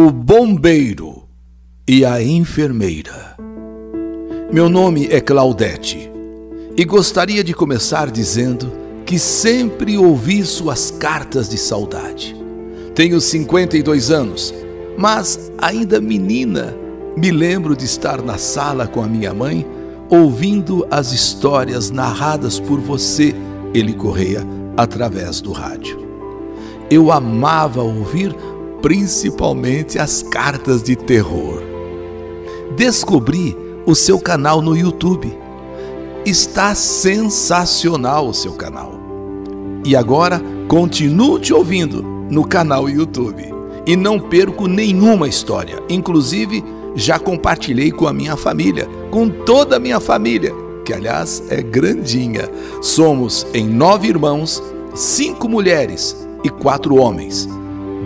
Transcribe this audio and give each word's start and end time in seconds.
o 0.00 0.12
bombeiro 0.12 1.24
e 1.84 2.04
a 2.04 2.22
enfermeira. 2.22 3.36
Meu 4.52 4.68
nome 4.68 5.08
é 5.10 5.20
Claudete 5.20 6.08
e 6.76 6.84
gostaria 6.84 7.42
de 7.42 7.52
começar 7.52 8.08
dizendo 8.08 8.70
que 9.04 9.18
sempre 9.18 9.98
ouvi 9.98 10.44
suas 10.44 10.92
cartas 10.92 11.48
de 11.48 11.58
saudade. 11.58 12.36
Tenho 12.94 13.20
52 13.20 14.12
anos, 14.12 14.54
mas 14.96 15.50
ainda 15.58 16.00
menina, 16.00 16.76
me 17.16 17.32
lembro 17.32 17.74
de 17.74 17.84
estar 17.84 18.22
na 18.22 18.38
sala 18.38 18.86
com 18.86 19.02
a 19.02 19.08
minha 19.08 19.34
mãe 19.34 19.66
ouvindo 20.08 20.86
as 20.92 21.10
histórias 21.10 21.90
narradas 21.90 22.60
por 22.60 22.78
você, 22.78 23.34
Eli 23.74 23.94
Correia, 23.94 24.46
através 24.76 25.40
do 25.40 25.50
rádio. 25.50 26.06
Eu 26.88 27.10
amava 27.10 27.82
ouvir 27.82 28.32
principalmente 28.80 29.98
as 29.98 30.22
cartas 30.22 30.82
de 30.82 30.96
terror. 30.96 31.62
Descobri 32.76 33.56
o 33.86 33.94
seu 33.94 34.18
canal 34.18 34.60
no 34.60 34.76
YouTube. 34.76 35.36
Está 36.24 36.74
sensacional 36.74 38.28
o 38.28 38.34
seu 38.34 38.52
canal. 38.52 38.92
E 39.84 39.96
agora 39.96 40.42
continuo 40.68 41.38
te 41.38 41.54
ouvindo 41.54 42.02
no 42.02 42.46
canal 42.46 42.88
YouTube. 42.88 43.44
E 43.86 43.96
não 43.96 44.20
perco 44.20 44.66
nenhuma 44.66 45.26
história. 45.26 45.82
Inclusive, 45.88 46.62
já 46.94 47.18
compartilhei 47.18 47.90
com 47.90 48.06
a 48.06 48.12
minha 48.12 48.36
família, 48.36 48.86
com 49.10 49.28
toda 49.28 49.76
a 49.76 49.80
minha 49.80 49.98
família, 49.98 50.52
que 50.84 50.92
aliás 50.92 51.42
é 51.48 51.62
grandinha. 51.62 52.48
Somos 52.82 53.46
em 53.54 53.66
nove 53.66 54.08
irmãos, 54.08 54.62
cinco 54.94 55.48
mulheres 55.48 56.16
e 56.44 56.50
quatro 56.50 56.96
homens. 56.96 57.48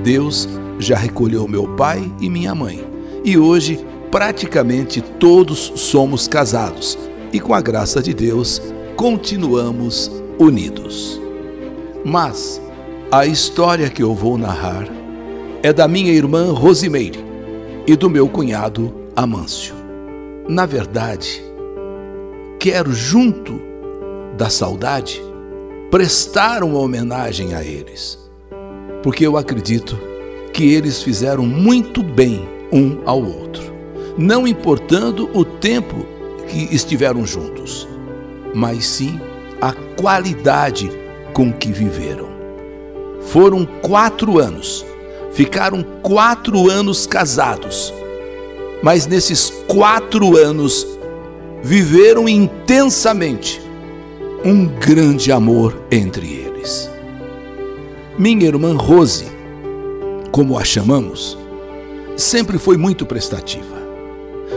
Deus 0.04 0.48
já 0.82 0.96
recolheu 0.96 1.46
meu 1.48 1.68
pai 1.76 2.10
e 2.20 2.28
minha 2.28 2.54
mãe. 2.54 2.84
E 3.24 3.38
hoje, 3.38 3.84
praticamente 4.10 5.00
todos 5.00 5.72
somos 5.76 6.28
casados 6.28 6.98
e, 7.32 7.40
com 7.40 7.54
a 7.54 7.60
graça 7.60 8.02
de 8.02 8.12
Deus, 8.12 8.60
continuamos 8.96 10.10
unidos. 10.38 11.20
Mas 12.04 12.60
a 13.10 13.26
história 13.26 13.88
que 13.88 14.02
eu 14.02 14.14
vou 14.14 14.36
narrar 14.36 14.86
é 15.62 15.72
da 15.72 15.86
minha 15.86 16.12
irmã 16.12 16.52
Rosimeire 16.52 17.24
e 17.86 17.96
do 17.96 18.10
meu 18.10 18.28
cunhado 18.28 18.92
Amâncio. 19.14 19.74
Na 20.48 20.66
verdade, 20.66 21.42
quero, 22.58 22.92
junto 22.92 23.60
da 24.36 24.50
saudade, 24.50 25.22
prestar 25.90 26.64
uma 26.64 26.78
homenagem 26.78 27.54
a 27.54 27.62
eles, 27.62 28.18
porque 29.02 29.26
eu 29.26 29.36
acredito 29.36 29.96
que 30.52 30.74
eles 30.74 31.02
fizeram 31.02 31.46
muito 31.46 32.02
bem 32.02 32.46
um 32.70 32.98
ao 33.06 33.22
outro, 33.22 33.72
não 34.18 34.46
importando 34.46 35.30
o 35.32 35.44
tempo 35.44 36.06
que 36.48 36.68
estiveram 36.74 37.26
juntos, 37.26 37.88
mas 38.54 38.86
sim 38.86 39.18
a 39.60 39.72
qualidade 39.72 40.90
com 41.32 41.52
que 41.52 41.72
viveram. 41.72 42.28
Foram 43.22 43.64
quatro 43.64 44.38
anos, 44.38 44.84
ficaram 45.32 45.82
quatro 46.02 46.70
anos 46.70 47.06
casados, 47.06 47.92
mas 48.82 49.06
nesses 49.06 49.50
quatro 49.66 50.36
anos 50.36 50.86
viveram 51.62 52.28
intensamente 52.28 53.62
um 54.44 54.66
grande 54.66 55.30
amor 55.30 55.80
entre 55.90 56.26
eles. 56.26 56.90
Minha 58.18 58.46
irmã 58.46 58.76
Rose 58.76 59.31
como 60.32 60.58
a 60.58 60.64
chamamos, 60.64 61.38
sempre 62.16 62.58
foi 62.58 62.78
muito 62.78 63.04
prestativa 63.04 63.82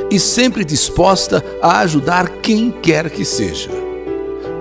e 0.10 0.20
sempre 0.20 0.64
disposta 0.64 1.44
a 1.62 1.80
ajudar 1.82 2.30
quem 2.42 2.72
quer 2.72 3.10
que 3.10 3.26
seja. 3.26 3.70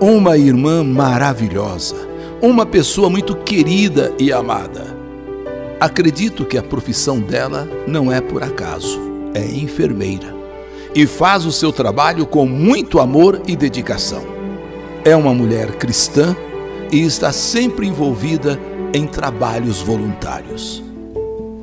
Uma 0.00 0.36
irmã 0.36 0.82
maravilhosa, 0.82 1.96
uma 2.42 2.66
pessoa 2.66 3.08
muito 3.08 3.36
querida 3.36 4.12
e 4.18 4.32
amada. 4.32 4.94
Acredito 5.80 6.44
que 6.44 6.58
a 6.58 6.62
profissão 6.62 7.20
dela 7.20 7.68
não 7.86 8.10
é 8.10 8.20
por 8.20 8.42
acaso, 8.42 9.00
é 9.32 9.44
enfermeira 9.46 10.34
e 10.94 11.06
faz 11.06 11.44
o 11.44 11.52
seu 11.52 11.72
trabalho 11.72 12.24
com 12.24 12.46
muito 12.46 13.00
amor 13.00 13.40
e 13.46 13.56
dedicação. 13.56 14.24
É 15.04 15.14
uma 15.14 15.34
mulher 15.34 15.72
cristã 15.72 16.36
e 16.90 17.00
está 17.00 17.32
sempre 17.32 17.86
envolvida 17.86 18.58
em 18.92 19.06
trabalhos 19.06 19.82
voluntários. 19.82 20.83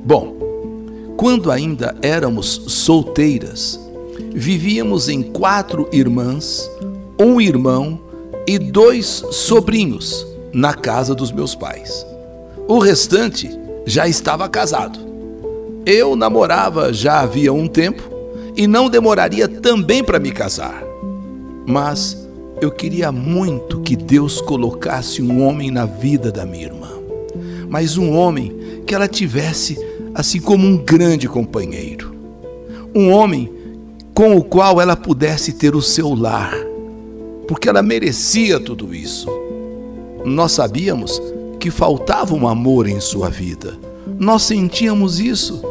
Bom, 0.03 0.35
quando 1.15 1.51
ainda 1.51 1.95
éramos 2.01 2.63
solteiras, 2.67 3.79
vivíamos 4.33 5.07
em 5.07 5.21
quatro 5.21 5.87
irmãs, 5.91 6.69
um 7.19 7.39
irmão 7.39 7.99
e 8.47 8.57
dois 8.57 9.23
sobrinhos 9.29 10.25
na 10.51 10.73
casa 10.73 11.13
dos 11.13 11.31
meus 11.31 11.53
pais. 11.53 12.05
O 12.67 12.79
restante 12.79 13.49
já 13.85 14.07
estava 14.07 14.49
casado. 14.49 14.99
Eu 15.85 16.15
namorava 16.15 16.91
já 16.91 17.19
havia 17.21 17.53
um 17.53 17.67
tempo 17.67 18.03
e 18.55 18.65
não 18.65 18.89
demoraria 18.89 19.47
também 19.47 20.03
para 20.03 20.19
me 20.19 20.31
casar. 20.31 20.83
Mas 21.67 22.27
eu 22.59 22.71
queria 22.71 23.11
muito 23.11 23.81
que 23.81 23.95
Deus 23.95 24.41
colocasse 24.41 25.21
um 25.21 25.45
homem 25.45 25.69
na 25.69 25.85
vida 25.85 26.31
da 26.31 26.45
minha 26.45 26.65
irmã. 26.65 26.89
Mas 27.69 27.97
um 27.97 28.15
homem 28.15 28.81
que 28.85 28.93
ela 28.93 29.07
tivesse 29.07 29.90
assim 30.13 30.39
como 30.39 30.67
um 30.67 30.77
grande 30.77 31.27
companheiro. 31.27 32.13
Um 32.93 33.11
homem 33.11 33.51
com 34.13 34.35
o 34.35 34.43
qual 34.43 34.81
ela 34.81 34.95
pudesse 34.95 35.53
ter 35.53 35.75
o 35.75 35.81
seu 35.81 36.13
lar, 36.13 36.53
porque 37.47 37.69
ela 37.69 37.81
merecia 37.81 38.59
tudo 38.59 38.93
isso. 38.93 39.27
Nós 40.25 40.51
sabíamos 40.51 41.21
que 41.59 41.71
faltava 41.71 42.33
um 42.33 42.47
amor 42.47 42.87
em 42.87 42.99
sua 42.99 43.29
vida. 43.29 43.77
Nós 44.19 44.43
sentíamos 44.43 45.19
isso, 45.19 45.61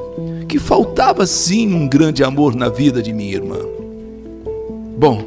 que 0.49 0.59
faltava 0.59 1.27
sim 1.27 1.73
um 1.75 1.87
grande 1.87 2.25
amor 2.25 2.55
na 2.55 2.69
vida 2.69 3.03
de 3.03 3.13
minha 3.13 3.35
irmã. 3.35 3.59
Bom, 4.97 5.23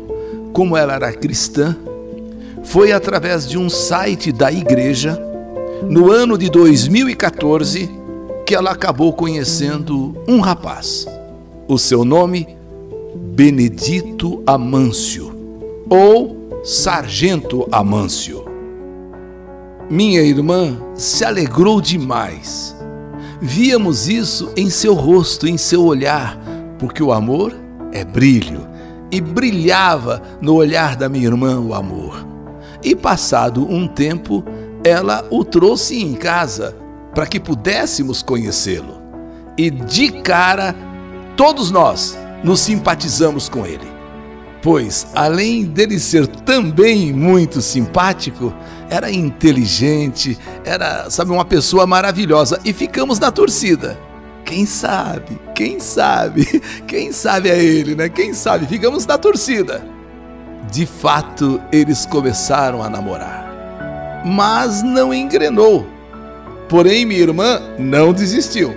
como 0.52 0.76
ela 0.76 0.94
era 0.94 1.12
cristã, 1.14 1.76
foi 2.64 2.92
através 2.92 3.48
de 3.48 3.58
um 3.58 3.70
site 3.70 4.32
da 4.32 4.52
igreja, 4.52 5.20
no 5.90 6.12
ano 6.12 6.38
de 6.38 6.50
2014, 6.50 7.90
que 8.46 8.54
ela 8.54 8.72
acabou 8.72 9.14
conhecendo 9.14 10.16
um 10.28 10.40
rapaz. 10.40 11.08
O 11.68 11.78
seu 11.78 12.04
nome, 12.04 12.48
Benedito 13.16 14.44
Amâncio, 14.46 15.34
ou 15.90 16.62
Sargento 16.64 17.68
Amâncio. 17.72 18.44
Minha 19.90 20.22
irmã 20.22 20.78
se 20.96 21.24
alegrou 21.24 21.80
demais. 21.80 22.76
Víamos 23.42 24.08
isso 24.08 24.52
em 24.56 24.70
seu 24.70 24.94
rosto, 24.94 25.48
em 25.48 25.58
seu 25.58 25.84
olhar, 25.84 26.38
porque 26.80 27.02
o 27.04 27.12
amor 27.12 27.54
é 27.92 28.04
brilho, 28.04 28.68
e 29.12 29.22
brilhava 29.22 30.22
no 30.42 30.56
olhar 30.56 30.96
da 30.96 31.08
minha 31.08 31.28
irmã 31.28 31.60
o 31.60 31.74
amor. 31.74 32.26
E 32.84 32.96
passado 32.96 33.66
um 33.70 33.88
tempo, 33.88 34.44
ela 34.84 35.26
o 35.30 35.46
trouxe 35.46 36.02
em 36.02 36.14
casa 36.14 36.83
para 37.14 37.26
que 37.26 37.40
pudéssemos 37.40 38.22
conhecê-lo. 38.22 39.02
E 39.58 39.70
de 39.70 40.12
cara, 40.22 40.76
todos 41.38 41.70
nós 41.70 42.18
nos 42.44 42.60
simpatizamos 42.60 43.48
com 43.48 43.66
ele. 43.66 43.94
Pois, 44.62 45.08
além 45.14 45.66
dele 45.66 46.00
ser 46.00 46.26
também 46.26 47.12
muito 47.12 47.62
simpático, 47.62 48.54
era 48.90 49.12
inteligente, 49.12 50.38
era, 50.64 51.10
sabe, 51.10 51.32
uma 51.32 51.44
pessoa 51.44 51.86
maravilhosa 51.86 52.60
e 52.64 52.72
ficamos 52.72 53.20
na 53.20 53.30
torcida. 53.30 54.00
Quem 54.46 54.66
sabe? 54.66 55.40
Quem 55.54 55.80
sabe? 55.80 56.46
Quem 56.88 57.12
sabe 57.12 57.50
é 57.50 57.62
ele, 57.62 57.96
né? 57.96 58.08
Quem 58.08 58.34
sabe? 58.34 58.66
Ficamos 58.66 59.06
na 59.06 59.18
torcida. 59.18 59.86
De 60.72 60.86
fato, 60.86 61.62
eles 61.72 62.06
começaram 62.06 62.82
a 62.82 62.90
namorar. 62.90 64.24
Mas 64.26 64.82
não 64.82 65.14
engrenou 65.14 65.93
Porém, 66.74 67.06
minha 67.06 67.20
irmã 67.20 67.62
não 67.78 68.12
desistiu 68.12 68.74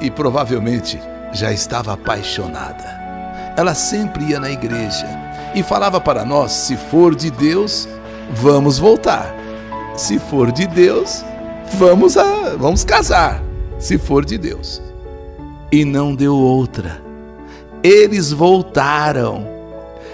e 0.00 0.10
provavelmente 0.10 1.00
já 1.32 1.52
estava 1.52 1.92
apaixonada. 1.92 2.82
Ela 3.56 3.72
sempre 3.72 4.24
ia 4.24 4.40
na 4.40 4.50
igreja 4.50 5.06
e 5.54 5.62
falava 5.62 6.00
para 6.00 6.24
nós: 6.24 6.50
se 6.50 6.76
for 6.76 7.14
de 7.14 7.30
Deus, 7.30 7.88
vamos 8.32 8.80
voltar. 8.80 9.32
Se 9.96 10.18
for 10.18 10.50
de 10.50 10.66
Deus, 10.66 11.24
vamos 11.74 12.16
a, 12.16 12.56
vamos 12.56 12.82
casar. 12.82 13.44
Se 13.78 13.96
for 13.96 14.24
de 14.24 14.36
Deus. 14.36 14.82
E 15.70 15.84
não 15.84 16.16
deu 16.16 16.34
outra. 16.34 17.00
Eles 17.80 18.32
voltaram. 18.32 19.46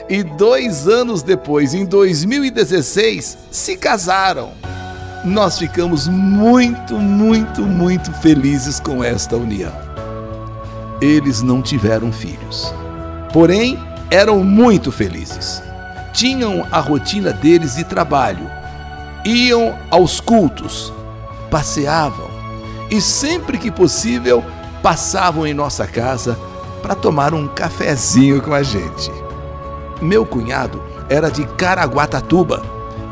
E 0.07 0.23
dois 0.23 0.87
anos 0.87 1.23
depois, 1.23 1.73
em 1.73 1.87
2016, 1.87 3.39
se 3.51 3.75
casaram 3.75 4.53
nós 5.25 5.59
ficamos 5.59 6.07
muito, 6.07 6.99
muito, 6.99 7.63
muito 7.63 8.13
felizes 8.13 8.79
com 8.79 9.03
esta 9.03 9.37
união. 9.37 9.73
eles 11.01 11.43
não 11.43 11.61
tiveram 11.61 12.13
filhos. 12.13 12.73
Porém, 13.33 13.79
eram 14.11 14.45
muito 14.45 14.93
felizes. 14.93 15.63
Tinham 16.13 16.67
a 16.71 16.79
rotina 16.79 17.33
deles 17.33 17.75
de 17.75 17.85
trabalho, 17.85 18.49
iam 19.25 19.77
aos 19.91 20.21
cultos, 20.21 20.93
passeavam 21.51 22.29
e 22.91 23.01
sempre 23.01 23.59
que 23.59 23.71
possível 23.71 24.45
passavam 24.83 25.47
em 25.47 25.53
nossa 25.53 25.87
casa 25.87 26.39
para 26.81 26.95
tomar 26.95 27.35
um 27.35 27.49
cafezinho 27.49 28.41
com 28.41 28.55
a 28.55 28.63
gente. 28.63 29.11
Meu 30.01 30.25
cunhado 30.25 30.81
era 31.09 31.31
de 31.31 31.45
Caraguatatuba 31.45 32.63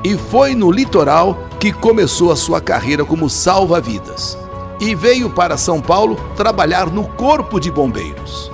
e 0.04 0.16
foi 0.16 0.54
no 0.54 0.70
litoral 0.70 1.48
que 1.60 1.72
começou 1.72 2.32
a 2.32 2.36
sua 2.36 2.60
carreira 2.60 3.04
como 3.04 3.30
salva-vidas 3.30 4.36
e 4.80 4.94
veio 4.96 5.30
para 5.30 5.56
São 5.56 5.80
Paulo 5.80 6.16
trabalhar 6.36 6.90
no 6.90 7.04
Corpo 7.04 7.60
de 7.60 7.70
Bombeiros. 7.70 8.50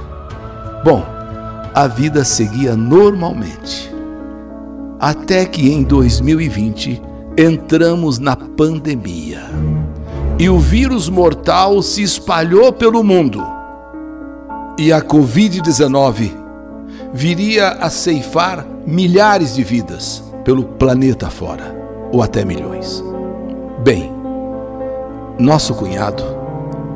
Bom, 0.84 1.02
a 1.74 1.86
vida 1.86 2.22
seguia 2.22 2.76
normalmente. 2.76 3.90
Até 5.00 5.46
que 5.46 5.72
em 5.72 5.82
2020 5.82 7.00
entramos 7.36 8.18
na 8.18 8.36
pandemia 8.36 9.42
e 10.38 10.50
o 10.50 10.58
vírus 10.58 11.08
mortal 11.08 11.80
se 11.82 12.02
espalhou 12.02 12.72
pelo 12.72 13.02
mundo. 13.02 13.42
E 14.78 14.92
a 14.92 15.00
Covid-19 15.00 16.30
viria 17.14 17.70
a 17.70 17.88
ceifar 17.88 18.66
milhares 18.86 19.54
de 19.54 19.64
vidas 19.64 20.27
pelo 20.48 20.64
planeta 20.64 21.28
fora, 21.28 21.76
ou 22.10 22.22
até 22.22 22.42
milhões. 22.42 23.04
Bem, 23.84 24.10
nosso 25.38 25.74
cunhado 25.74 26.22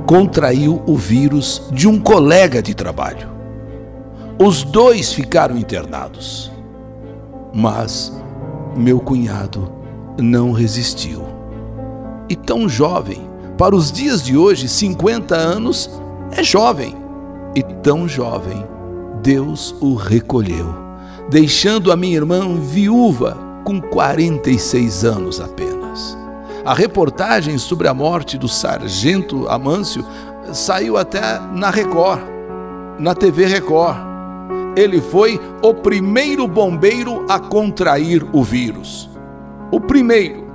contraiu 0.07 0.83
o 0.87 0.97
vírus 0.97 1.69
de 1.71 1.87
um 1.87 2.01
colega 2.01 2.63
de 2.63 2.73
trabalho. 2.75 3.29
Os 4.43 4.63
dois 4.63 5.13
ficaram 5.13 5.59
internados. 5.59 6.51
Mas 7.53 8.11
meu 8.75 8.99
cunhado 8.99 9.71
não 10.19 10.53
resistiu. 10.53 11.23
E 12.31 12.35
tão 12.35 12.67
jovem, 12.67 13.21
para 13.59 13.77
os 13.77 13.93
dias 13.93 14.23
de 14.23 14.35
hoje, 14.35 14.67
50 14.67 15.37
anos, 15.37 15.91
é 16.31 16.43
jovem. 16.43 16.97
E 17.55 17.63
tão 17.63 18.09
jovem, 18.09 18.67
Deus 19.23 19.75
o 19.79 19.95
recolheu, 19.95 20.75
deixando 21.29 21.93
a 21.93 21.97
minha 21.97 22.17
irmã 22.17 22.59
viúva 22.59 23.42
com 23.65 23.81
46 23.81 25.05
anos 25.05 25.41
apenas. 25.41 26.17
A 26.65 26.75
reportagem 26.75 27.59
sobre 27.59 27.89
a 27.89 27.95
morte 27.95 28.39
do 28.39 28.49
sargento 28.49 29.49
Amâncio 29.49 30.05
saiu 30.53 30.97
até 30.97 31.41
na 31.53 31.71
Record, 31.71 32.23
na 32.99 33.15
TV 33.15 33.47
Record. 33.47 33.99
Ele 34.77 35.01
foi 35.01 35.41
o 35.63 35.75
primeiro 35.75 36.47
bombeiro 36.47 37.27
a 37.29 37.39
contrair 37.39 38.25
o 38.33 38.43
vírus. 38.43 39.11
O 39.71 39.81
primeiro. 39.81 40.47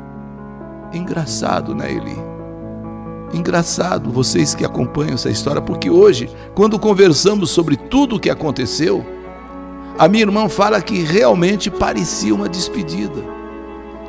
Engraçado, 0.93 1.75
né, 1.75 1.91
Eli? 1.91 2.17
Engraçado 3.33 4.09
vocês 4.09 4.55
que 4.55 4.63
acompanham 4.63 5.15
essa 5.15 5.29
história, 5.29 5.61
porque 5.61 5.89
hoje, 5.89 6.29
quando 6.55 6.79
conversamos 6.79 7.51
sobre 7.51 7.75
tudo 7.75 8.15
o 8.15 8.19
que 8.19 8.29
aconteceu, 8.29 9.05
a 9.97 10.07
minha 10.07 10.23
irmã 10.23 10.47
fala 10.47 10.81
que 10.81 11.01
realmente 11.03 11.71
parecia 11.71 12.33
uma 12.33 12.47
despedida. 12.47 13.23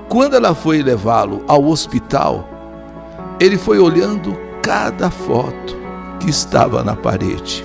Quando 0.09 0.37
ela 0.37 0.55
foi 0.55 0.83
levá-lo 0.83 1.43
ao 1.49 1.65
hospital, 1.65 2.49
ele 3.41 3.57
foi 3.57 3.79
olhando 3.79 4.37
cada 4.63 5.11
foto 5.11 5.77
que 6.21 6.29
estava 6.29 6.83
na 6.83 6.95
parede. 6.95 7.65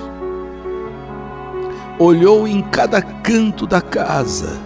Olhou 2.00 2.48
em 2.48 2.62
cada 2.62 3.02
canto 3.02 3.68
da 3.68 3.82
casa. 3.82 4.58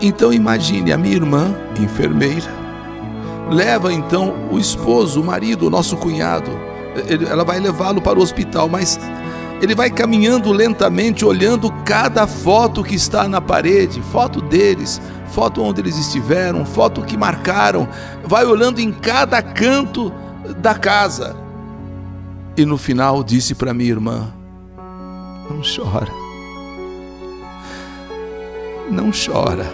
Então 0.00 0.32
imagine 0.32 0.92
a 0.92 0.98
minha 0.98 1.16
irmã, 1.16 1.54
enfermeira, 1.80 2.52
leva 3.50 3.92
então 3.92 4.34
o 4.50 4.58
esposo, 4.58 5.20
o 5.20 5.24
marido, 5.24 5.66
o 5.66 5.70
nosso 5.70 5.96
cunhado. 5.96 6.50
Ela 7.28 7.44
vai 7.44 7.58
levá-lo 7.58 8.00
para 8.00 8.18
o 8.18 8.22
hospital, 8.22 8.68
mas 8.68 8.98
ele 9.60 9.74
vai 9.74 9.90
caminhando 9.90 10.52
lentamente, 10.52 11.24
olhando 11.24 11.70
cada 11.84 12.26
foto 12.26 12.84
que 12.84 12.94
está 12.94 13.28
na 13.28 13.40
parede, 13.40 14.00
foto 14.00 14.40
deles, 14.40 15.00
foto 15.28 15.62
onde 15.62 15.80
eles 15.80 15.96
estiveram, 15.96 16.64
foto 16.64 17.02
que 17.02 17.16
marcaram, 17.16 17.88
vai 18.24 18.44
olhando 18.44 18.80
em 18.80 18.92
cada 18.92 19.42
canto 19.42 20.12
da 20.58 20.74
casa. 20.74 21.36
E 22.56 22.64
no 22.64 22.78
final 22.78 23.24
disse 23.24 23.54
para 23.54 23.74
minha 23.74 23.90
irmã: 23.90 24.32
Não 25.50 25.60
chora. 25.62 26.12
Não 28.90 29.10
chora. 29.10 29.66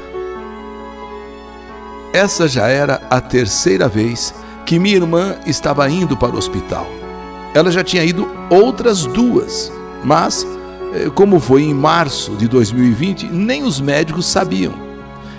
Essa 2.12 2.46
já 2.48 2.68
era 2.68 3.02
a 3.10 3.20
terceira 3.20 3.88
vez 3.88 4.34
que 4.64 4.78
minha 4.78 4.96
irmã 4.96 5.36
estava 5.46 5.88
indo 5.90 6.16
para 6.16 6.34
o 6.34 6.38
hospital. 6.38 6.86
Ela 7.54 7.70
já 7.70 7.84
tinha 7.84 8.04
ido 8.04 8.28
outras 8.50 9.06
duas, 9.06 9.72
mas, 10.02 10.46
eh, 10.92 11.08
como 11.14 11.38
foi 11.38 11.62
em 11.62 11.72
março 11.72 12.32
de 12.32 12.48
2020, 12.48 13.26
nem 13.26 13.62
os 13.62 13.80
médicos 13.80 14.26
sabiam. 14.26 14.74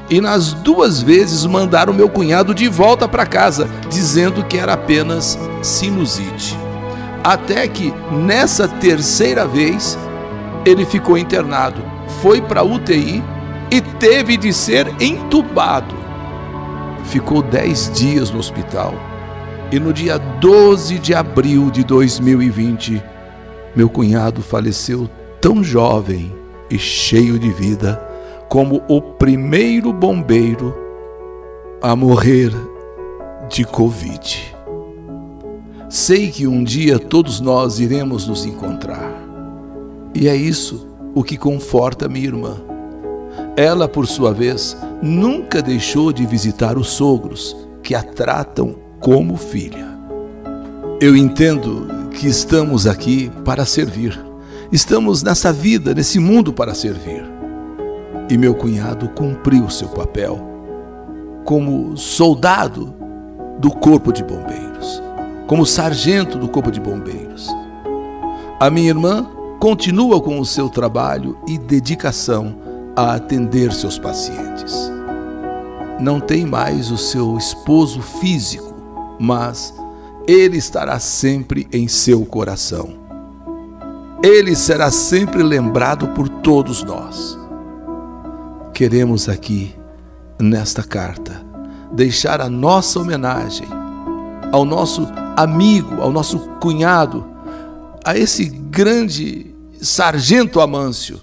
E 0.10 0.22
nas 0.22 0.54
duas 0.54 1.02
vezes 1.02 1.46
mandaram 1.46 1.94
meu 1.94 2.08
cunhado 2.08 2.54
de 2.54 2.68
volta 2.68 3.08
para 3.08 3.26
casa, 3.26 3.68
dizendo 3.90 4.44
que 4.46 4.58
era 4.58 4.74
apenas 4.74 5.38
sinusite. 5.62 6.58
Até 7.24 7.68
que, 7.68 7.94
nessa 8.12 8.68
terceira 8.68 9.46
vez, 9.46 9.98
ele 10.66 10.86
ficou 10.86 11.18
internado, 11.18 11.82
foi 12.22 12.42
para 12.42 12.64
UTI 12.64 13.24
e 13.72 13.82
teve 13.82 14.38
de 14.38 14.54
ser 14.54 14.94
entubado 15.02 16.06
ficou 17.06 17.42
dez 17.42 17.92
dias 17.94 18.32
no 18.32 18.40
hospital. 18.40 18.94
E 19.76 19.80
no 19.80 19.92
dia 19.92 20.18
12 20.18 21.00
de 21.00 21.14
abril 21.14 21.70
de 21.70 21.84
2020, 21.84 23.04
meu 23.76 23.90
cunhado 23.90 24.42
faleceu 24.42 25.10
tão 25.42 25.62
jovem 25.62 26.34
e 26.72 26.80
cheio 26.80 27.38
de 27.38 27.52
vida 27.52 28.02
como 28.48 28.82
o 28.88 29.02
primeiro 29.02 29.92
bombeiro 29.92 30.74
a 31.82 31.94
morrer 31.94 32.54
de 33.50 33.66
Covid. 33.66 34.56
Sei 35.90 36.32
que 36.32 36.48
um 36.48 36.64
dia 36.64 36.98
todos 36.98 37.42
nós 37.42 37.78
iremos 37.78 38.26
nos 38.26 38.46
encontrar. 38.46 39.12
E 40.14 40.30
é 40.30 40.36
isso 40.38 40.88
o 41.14 41.22
que 41.22 41.36
conforta 41.36 42.08
minha 42.08 42.28
irmã. 42.28 42.62
Ela, 43.58 43.90
por 43.90 44.08
sua 44.08 44.32
vez, 44.32 44.78
nunca 45.04 45.62
deixou 45.62 46.14
de 46.14 46.26
visitar 46.26 46.78
os 46.78 46.88
sogros, 46.88 47.58
que 47.84 47.94
a 47.94 48.02
tratam 48.02 48.85
como 49.06 49.38
filha. 49.38 49.86
Eu 51.00 51.16
entendo 51.16 52.10
que 52.10 52.26
estamos 52.28 52.88
aqui 52.88 53.32
para 53.46 53.64
servir. 53.64 54.20
Estamos 54.72 55.22
nessa 55.22 55.54
vida, 55.54 55.94
nesse 55.94 56.18
mundo 56.18 56.52
para 56.52 56.74
servir. 56.74 57.24
E 58.28 58.36
meu 58.36 58.56
cunhado 58.56 59.08
cumpriu 59.10 59.70
seu 59.70 59.90
papel 59.90 60.40
como 61.44 61.96
soldado 61.96 62.96
do 63.60 63.70
Corpo 63.70 64.12
de 64.12 64.24
Bombeiros, 64.24 65.04
como 65.46 65.68
sargento 65.68 66.40
do 66.40 66.50
Corpo 66.50 66.72
de 66.72 66.80
Bombeiros. 66.80 67.48
A 68.60 68.72
minha 68.72 68.90
irmã 68.90 69.30
continua 69.60 70.20
com 70.20 70.40
o 70.40 70.46
seu 70.48 70.68
trabalho 70.68 71.38
e 71.48 71.60
dedicação 71.60 72.56
a 72.96 73.14
atender 73.14 73.72
seus 73.72 74.00
pacientes. 74.00 74.92
Não 76.00 76.20
tem 76.20 76.44
mais 76.44 76.90
o 76.90 76.98
seu 76.98 77.38
esposo 77.38 78.02
físico, 78.02 78.75
mas 79.20 79.74
ele 80.28 80.58
estará 80.58 81.00
sempre 81.00 81.68
em 81.72 81.88
seu 81.88 82.26
coração. 82.26 83.06
Ele 84.24 84.56
será 84.56 84.90
sempre 84.90 85.44
lembrado 85.44 86.08
por 86.10 86.28
todos 86.28 86.84
nós. 86.84 87.38
Queremos 88.74 89.30
aqui, 89.30 89.76
nesta 90.40 90.84
carta, 90.84 91.46
deixar 91.92 92.42
a 92.42 92.50
nossa 92.50 93.00
homenagem 93.00 93.68
ao 94.52 94.66
nosso 94.66 95.08
amigo, 95.36 96.02
ao 96.02 96.12
nosso 96.12 96.40
cunhado, 96.60 97.26
a 98.04 98.18
esse 98.18 98.46
grande 98.46 99.54
sargento 99.82 100.60
Amâncio, 100.60 101.22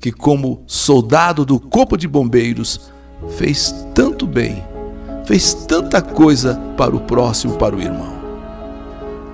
que, 0.00 0.10
como 0.10 0.62
soldado 0.66 1.44
do 1.44 1.60
Corpo 1.60 1.96
de 1.96 2.08
Bombeiros, 2.08 2.90
fez 3.36 3.74
tanto 3.94 4.26
bem, 4.26 4.62
fez 5.32 5.54
tanta 5.54 6.02
coisa 6.02 6.60
para 6.76 6.94
o 6.94 7.00
próximo, 7.00 7.54
para 7.54 7.74
o 7.74 7.80
irmão. 7.80 8.12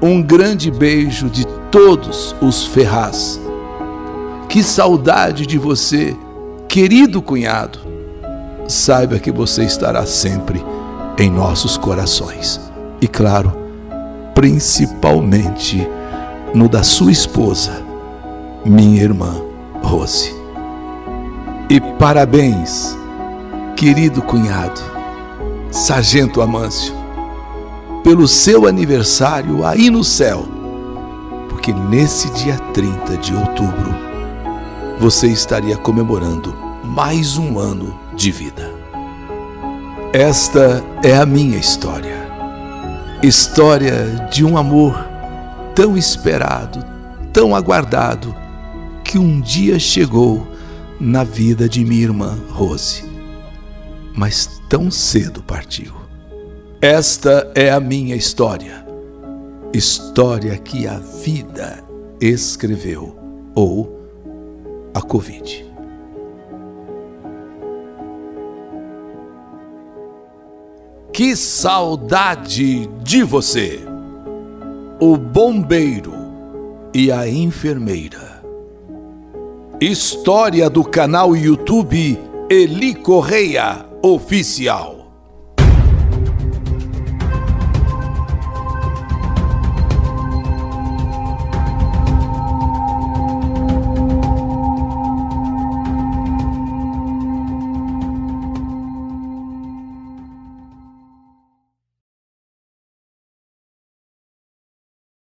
Um 0.00 0.22
grande 0.22 0.70
beijo 0.70 1.28
de 1.28 1.44
todos 1.72 2.36
os 2.40 2.64
Ferraz. 2.66 3.40
Que 4.48 4.62
saudade 4.62 5.44
de 5.44 5.58
você, 5.58 6.16
querido 6.68 7.20
cunhado. 7.20 7.80
Saiba 8.68 9.18
que 9.18 9.32
você 9.32 9.64
estará 9.64 10.06
sempre 10.06 10.64
em 11.18 11.28
nossos 11.28 11.76
corações. 11.76 12.60
E 13.00 13.08
claro, 13.08 13.52
principalmente 14.36 15.84
no 16.54 16.68
da 16.68 16.84
sua 16.84 17.10
esposa, 17.10 17.82
minha 18.64 19.02
irmã 19.02 19.42
Rose. 19.82 20.32
E 21.68 21.80
parabéns, 21.98 22.96
querido 23.74 24.22
cunhado, 24.22 24.97
Sargento 25.70 26.40
Amâncio, 26.40 26.94
pelo 28.02 28.26
seu 28.26 28.66
aniversário 28.66 29.64
aí 29.64 29.90
no 29.90 30.02
céu, 30.02 30.46
porque 31.48 31.72
nesse 31.72 32.30
dia 32.30 32.56
30 32.72 33.16
de 33.18 33.34
outubro 33.34 33.94
você 34.98 35.28
estaria 35.28 35.76
comemorando 35.76 36.54
mais 36.82 37.36
um 37.36 37.58
ano 37.58 37.98
de 38.16 38.32
vida. 38.32 38.72
Esta 40.12 40.82
é 41.02 41.16
a 41.16 41.26
minha 41.26 41.58
história. 41.58 42.26
História 43.22 44.26
de 44.32 44.44
um 44.44 44.56
amor 44.56 45.06
tão 45.74 45.96
esperado, 45.96 46.82
tão 47.32 47.54
aguardado, 47.54 48.34
que 49.04 49.18
um 49.18 49.38
dia 49.40 49.78
chegou 49.78 50.46
na 50.98 51.24
vida 51.24 51.68
de 51.68 51.84
minha 51.84 52.02
irmã 52.02 52.38
Rose, 52.50 53.04
mas 54.14 54.57
tão 54.68 54.90
cedo 54.90 55.42
partiu. 55.42 55.94
Esta 56.80 57.50
é 57.54 57.70
a 57.70 57.80
minha 57.80 58.14
história, 58.14 58.86
história 59.72 60.56
que 60.58 60.86
a 60.86 60.98
vida 60.98 61.82
escreveu, 62.20 63.16
ou 63.54 63.98
a 64.94 65.00
Covid. 65.00 65.66
Que 71.12 71.34
saudade 71.34 72.86
de 73.02 73.22
você! 73.22 73.80
O 75.00 75.16
bombeiro 75.16 76.14
e 76.92 77.10
a 77.10 77.28
enfermeira. 77.28 78.42
História 79.80 80.68
do 80.68 80.84
canal 80.84 81.36
YouTube 81.36 82.18
Eli 82.50 82.94
Correia 82.94 83.87
Oficial. 84.02 85.07